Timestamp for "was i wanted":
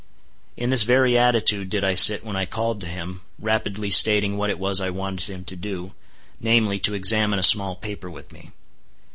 4.57-5.29